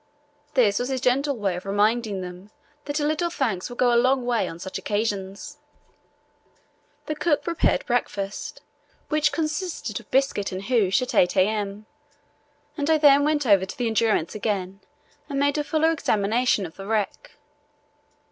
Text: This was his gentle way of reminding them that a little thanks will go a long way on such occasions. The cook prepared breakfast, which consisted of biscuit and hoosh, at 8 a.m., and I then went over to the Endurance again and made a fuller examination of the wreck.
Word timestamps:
This 0.55 0.79
was 0.79 0.89
his 0.89 0.99
gentle 0.99 1.37
way 1.37 1.55
of 1.57 1.63
reminding 1.63 2.21
them 2.21 2.49
that 2.85 2.99
a 2.99 3.05
little 3.05 3.29
thanks 3.29 3.69
will 3.69 3.75
go 3.77 3.93
a 3.93 4.01
long 4.01 4.25
way 4.25 4.47
on 4.47 4.57
such 4.57 4.79
occasions. 4.79 5.59
The 7.05 7.13
cook 7.13 7.43
prepared 7.43 7.85
breakfast, 7.85 8.63
which 9.09 9.31
consisted 9.31 9.99
of 9.99 10.09
biscuit 10.09 10.51
and 10.51 10.63
hoosh, 10.63 11.03
at 11.03 11.13
8 11.13 11.35
a.m., 11.37 11.85
and 12.75 12.89
I 12.89 12.97
then 12.97 13.23
went 13.23 13.45
over 13.45 13.67
to 13.67 13.77
the 13.77 13.85
Endurance 13.85 14.33
again 14.33 14.79
and 15.29 15.37
made 15.39 15.59
a 15.59 15.63
fuller 15.63 15.91
examination 15.91 16.65
of 16.65 16.77
the 16.77 16.87
wreck. 16.87 17.33